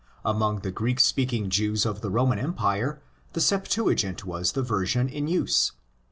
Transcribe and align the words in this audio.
Among 0.25 0.61
the 0.61 0.71
Greek 0.71 0.99
speaking 0.99 1.51
Jews 1.51 1.85
of 1.85 2.01
the 2.01 2.09
Roman 2.09 2.39
Empire 2.39 3.03
the 3.33 3.39
Septuagint 3.39 4.25
was 4.25 4.53
the 4.53 4.63
version 4.63 5.07
in 5.07 5.27
use. 5.27 5.73